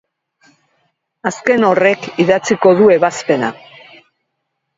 [1.31, 3.53] Azken horrek idatziko du ebazpena.